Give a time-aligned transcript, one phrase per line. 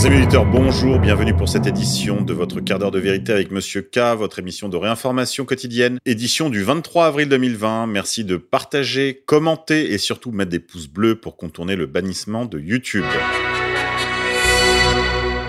[0.00, 3.82] Chers amis bonjour, bienvenue pour cette édition de votre quart d'heure de vérité avec Monsieur
[3.82, 7.86] K, votre émission de réinformation quotidienne, édition du 23 avril 2020.
[7.86, 12.58] Merci de partager, commenter et surtout mettre des pouces bleus pour contourner le bannissement de
[12.58, 13.04] YouTube.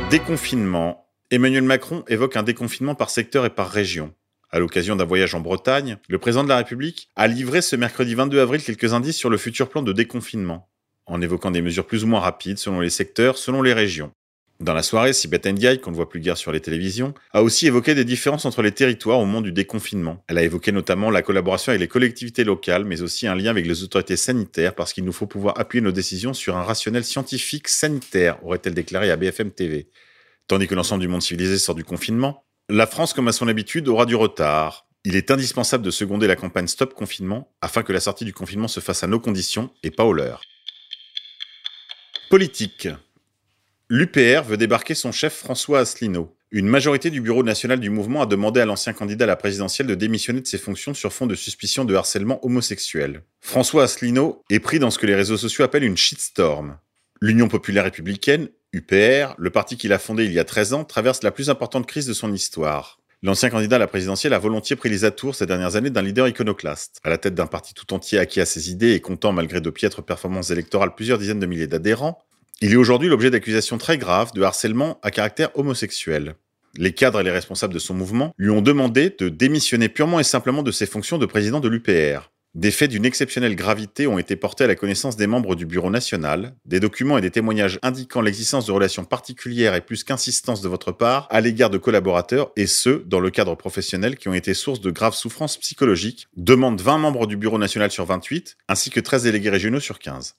[0.09, 1.07] Déconfinement.
[1.29, 4.13] Emmanuel Macron évoque un déconfinement par secteur et par région.
[4.49, 8.15] À l'occasion d'un voyage en Bretagne, le président de la République a livré ce mercredi
[8.15, 10.67] 22 avril quelques indices sur le futur plan de déconfinement,
[11.05, 14.11] en évoquant des mesures plus ou moins rapides selon les secteurs, selon les régions.
[14.61, 17.65] Dans la soirée, Sibeth Ndiaye, qu'on ne voit plus guère sur les télévisions, a aussi
[17.65, 20.23] évoqué des différences entre les territoires au moment du déconfinement.
[20.27, 23.65] Elle a évoqué notamment la collaboration avec les collectivités locales, mais aussi un lien avec
[23.65, 27.69] les autorités sanitaires, parce qu'il nous faut pouvoir appuyer nos décisions sur un rationnel scientifique
[27.69, 29.89] sanitaire, aurait-elle déclaré à BFM TV.
[30.47, 33.87] Tandis que l'ensemble du monde civilisé sort du confinement, la France, comme à son habitude,
[33.87, 34.85] aura du retard.
[35.05, 38.67] Il est indispensable de seconder la campagne Stop Confinement afin que la sortie du confinement
[38.67, 40.41] se fasse à nos conditions et pas aux leurs.
[42.29, 42.89] Politique.
[43.93, 46.33] L'UPR veut débarquer son chef François Asselineau.
[46.49, 49.85] Une majorité du bureau national du mouvement a demandé à l'ancien candidat à la présidentielle
[49.85, 53.23] de démissionner de ses fonctions sur fond de suspicion de harcèlement homosexuel.
[53.41, 56.77] François Asselineau est pris dans ce que les réseaux sociaux appellent une shitstorm.
[57.19, 61.21] L'Union populaire républicaine, UPR, le parti qu'il a fondé il y a 13 ans, traverse
[61.21, 62.97] la plus importante crise de son histoire.
[63.23, 66.29] L'ancien candidat à la présidentielle a volontiers pris les atours ces dernières années d'un leader
[66.29, 67.01] iconoclaste.
[67.03, 69.69] À la tête d'un parti tout entier acquis à ses idées et comptant malgré de
[69.69, 72.23] piètres performances électorales plusieurs dizaines de milliers d'adhérents,
[72.61, 76.35] il est aujourd'hui l'objet d'accusations très graves de harcèlement à caractère homosexuel.
[76.77, 80.23] Les cadres et les responsables de son mouvement lui ont demandé de démissionner purement et
[80.23, 82.31] simplement de ses fonctions de président de l'UPR.
[82.53, 85.89] Des faits d'une exceptionnelle gravité ont été portés à la connaissance des membres du Bureau
[85.89, 90.67] national, des documents et des témoignages indiquant l'existence de relations particulières et plus qu'insistance de
[90.67, 94.53] votre part à l'égard de collaborateurs, et ce, dans le cadre professionnel, qui ont été
[94.53, 98.99] source de graves souffrances psychologiques, demandent 20 membres du Bureau national sur 28, ainsi que
[98.99, 100.35] 13 délégués régionaux sur 15.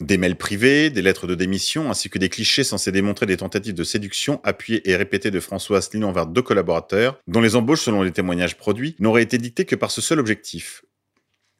[0.00, 3.72] Des mails privés, des lettres de démission, ainsi que des clichés censés démontrer des tentatives
[3.72, 8.02] de séduction appuyées et répétées de François Asselineau envers deux collaborateurs, dont les embauches, selon
[8.02, 10.84] les témoignages produits, n'auraient été dictées que par ce seul objectif.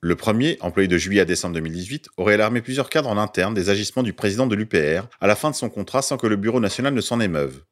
[0.02, 3.70] Le premier, employé de juillet à décembre 2018, aurait alarmé plusieurs cadres en interne des
[3.70, 6.60] agissements du président de l'UPR à la fin de son contrat sans que le bureau
[6.60, 7.62] national ne s'en émeuve.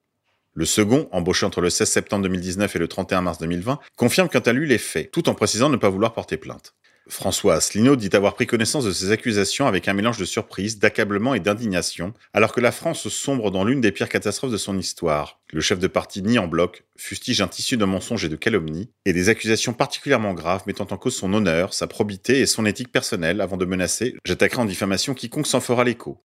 [0.55, 4.39] Le second, embauché entre le 16 septembre 2019 et le 31 mars 2020, confirme quant
[4.39, 6.75] à lui les faits, tout en précisant ne pas vouloir porter plainte.
[7.09, 11.35] François Asselineau dit avoir pris connaissance de ces accusations avec un mélange de surprise, d'accablement
[11.35, 15.41] et d'indignation, alors que la France sombre dans l'une des pires catastrophes de son histoire.
[15.53, 18.91] Le chef de parti nie en bloc, fustige un tissu de mensonges et de calomnies,
[19.05, 22.91] et des accusations particulièrement graves mettant en cause son honneur, sa probité et son éthique
[22.91, 26.25] personnelle avant de menacer «j'attaquerai en diffamation quiconque s'en fera l'écho».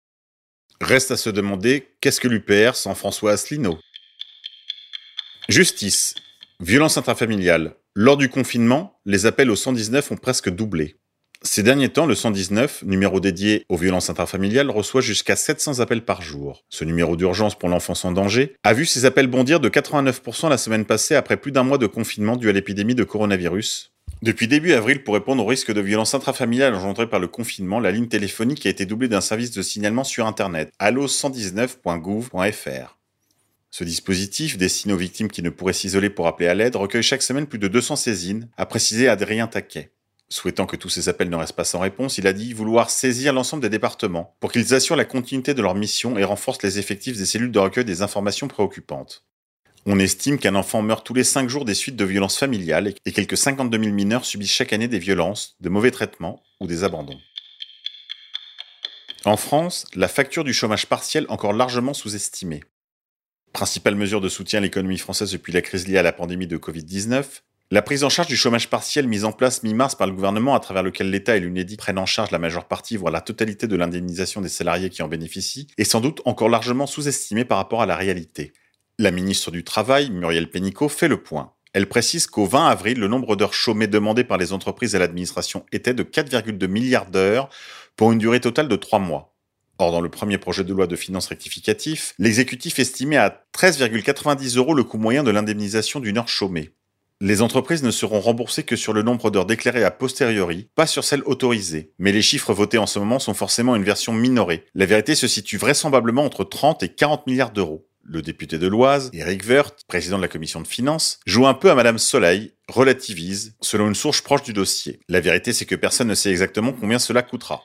[0.80, 3.80] Reste à se demander qu'est-ce que l'UPR sans François Asselineau?
[5.48, 6.14] Justice.
[6.60, 7.74] Violence intrafamiliale.
[8.00, 10.94] Lors du confinement, les appels au 119 ont presque doublé.
[11.42, 16.22] Ces derniers temps, le 119, numéro dédié aux violences intrafamiliales, reçoit jusqu'à 700 appels par
[16.22, 16.64] jour.
[16.68, 20.58] Ce numéro d'urgence pour l'enfance en danger a vu ses appels bondir de 89% la
[20.58, 23.90] semaine passée après plus d'un mois de confinement dû à l'épidémie de coronavirus.
[24.22, 27.90] Depuis début avril, pour répondre au risque de violence intrafamiliale engendré par le confinement, la
[27.90, 32.97] ligne téléphonique a été doublée d'un service de signalement sur Internet, allo119.gouv.fr.
[33.78, 37.22] Ce dispositif, destiné aux victimes qui ne pourraient s'isoler pour appeler à l'aide, recueille chaque
[37.22, 39.92] semaine plus de 200 saisines, a précisé Adrien Taquet.
[40.28, 43.32] Souhaitant que tous ces appels ne restent pas sans réponse, il a dit vouloir saisir
[43.32, 47.16] l'ensemble des départements pour qu'ils assurent la continuité de leur mission et renforcent les effectifs
[47.16, 49.24] des cellules de recueil des informations préoccupantes.
[49.86, 53.12] On estime qu'un enfant meurt tous les 5 jours des suites de violences familiales et
[53.12, 57.20] quelques 52 000 mineurs subissent chaque année des violences, de mauvais traitements ou des abandons.
[59.24, 62.64] En France, la facture du chômage partiel encore largement sous-estimée.
[63.58, 66.56] Principale mesure de soutien à l'économie française depuis la crise liée à la pandémie de
[66.56, 67.24] Covid-19,
[67.72, 70.60] la prise en charge du chômage partiel mise en place mi-mars par le gouvernement à
[70.60, 73.74] travers lequel l'État et l'UNEDIC prennent en charge la majeure partie, voire la totalité de
[73.74, 77.86] l'indemnisation des salariés qui en bénéficient, est sans doute encore largement sous-estimée par rapport à
[77.86, 78.52] la réalité.
[78.96, 81.52] La ministre du Travail, Muriel Pénicaud, fait le point.
[81.72, 85.66] Elle précise qu'au 20 avril, le nombre d'heures chômées demandées par les entreprises et l'administration
[85.72, 87.48] était de 4,2 milliards d'heures
[87.96, 89.34] pour une durée totale de 3 mois.
[89.78, 94.74] Or, dans le premier projet de loi de finances rectificatif, l'exécutif estimait à 13,90 euros
[94.74, 96.70] le coût moyen de l'indemnisation d'une heure chômée.
[97.20, 101.02] Les entreprises ne seront remboursées que sur le nombre d'heures déclarées a posteriori, pas sur
[101.02, 101.92] celles autorisées.
[101.98, 104.64] Mais les chiffres votés en ce moment sont forcément une version minorée.
[104.74, 107.88] La vérité se situe vraisemblablement entre 30 et 40 milliards d'euros.
[108.04, 111.70] Le député de l'Oise, Eric Woerth, président de la commission de finances, joue un peu
[111.70, 115.00] à Madame Soleil, relativise, selon une source proche du dossier.
[115.08, 117.64] La vérité c'est que personne ne sait exactement combien cela coûtera.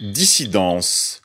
[0.00, 1.22] Dissidence.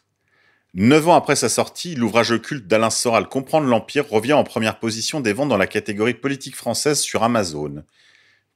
[0.75, 5.21] Neuf ans après sa sortie, l'ouvrage culte d'Alain Soral Comprendre l'Empire revient en première position
[5.21, 7.83] des ventes dans la catégorie politique française sur Amazon.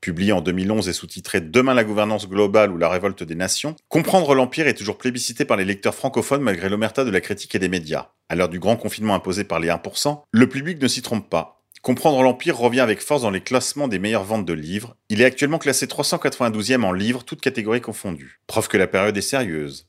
[0.02, 4.36] publié en 2011 et sous-titré Demain la gouvernance globale ou la révolte des nations, comprendre
[4.36, 7.70] l'Empire est toujours plébiscité par les lecteurs francophones malgré l'omerta de la critique et des
[7.70, 8.10] médias.
[8.30, 11.64] À l'heure du grand confinement imposé par les 1%, le public ne s'y trompe pas.
[11.82, 14.96] Comprendre l'Empire revient avec force dans les classements des meilleures ventes de livres.
[15.10, 18.42] Il est actuellement classé 392e en livres, toutes catégories confondues.
[18.46, 19.88] Preuve que la période est sérieuse.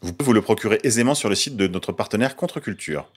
[0.00, 3.10] Vous pouvez vous le procurer aisément sur le site de notre partenaire Contre-Culture.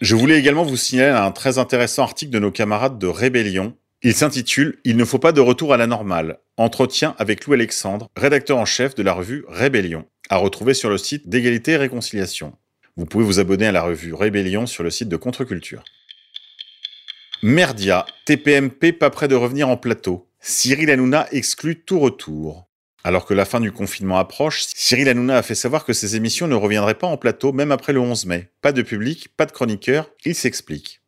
[0.00, 3.76] Je voulais également vous signaler un très intéressant article de nos camarades de Rébellion.
[4.02, 6.38] Il s'intitule Il ne faut pas de retour à la normale.
[6.56, 10.98] Entretien avec Lou Alexandre, rédacteur en chef de la revue Rébellion, à retrouver sur le
[10.98, 12.56] site d'égalité et réconciliation.
[12.96, 15.84] Vous pouvez vous abonner à la revue Rébellion sur le site de Contre-Culture.
[17.42, 20.28] Merdia, TPMP pas prêt de revenir en plateau.
[20.40, 22.68] Cyril Hanouna exclut tout retour.
[23.06, 26.48] Alors que la fin du confinement approche, Cyril Hanouna a fait savoir que ses émissions
[26.48, 28.48] ne reviendraient pas en plateau même après le 11 mai.
[28.62, 31.02] Pas de public, pas de chroniqueur, il s'explique.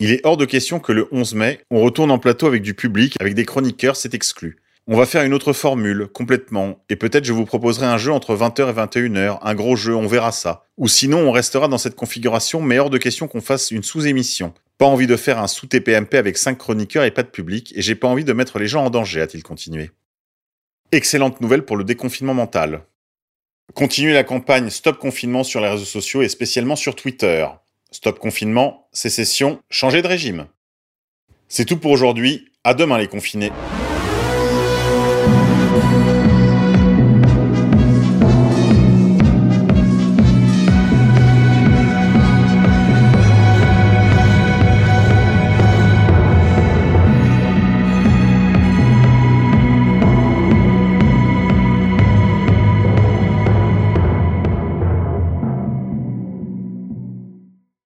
[0.00, 2.74] Il est hors de question que le 11 mai, on retourne en plateau avec du
[2.74, 4.58] public, avec des chroniqueurs, c'est exclu.
[4.86, 8.36] On va faire une autre formule, complètement, et peut-être je vous proposerai un jeu entre
[8.36, 10.64] 20h et 21h, un gros jeu, on verra ça.
[10.76, 14.52] Ou sinon on restera dans cette configuration, mais hors de question qu'on fasse une sous-émission.
[14.76, 17.94] Pas envie de faire un sous-TPMP avec 5 chroniqueurs et pas de public, et j'ai
[17.94, 19.90] pas envie de mettre les gens en danger, a-t-il continué.
[20.92, 22.82] Excellente nouvelle pour le déconfinement mental.
[23.74, 27.46] Continuez la campagne Stop Confinement sur les réseaux sociaux et spécialement sur Twitter.
[27.92, 30.46] Stop Confinement, sécession, changer de régime.
[31.48, 32.50] C'est tout pour aujourd'hui.
[32.64, 33.52] À demain les confinés.